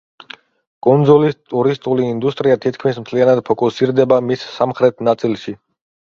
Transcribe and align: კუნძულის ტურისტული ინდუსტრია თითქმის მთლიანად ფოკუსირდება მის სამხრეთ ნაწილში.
კუნძულის 0.85 1.35
ტურისტული 1.53 2.07
ინდუსტრია 2.13 2.57
თითქმის 2.65 2.99
მთლიანად 3.03 3.43
ფოკუსირდება 3.51 4.19
მის 4.33 4.49
სამხრეთ 4.57 5.07
ნაწილში. 5.11 5.57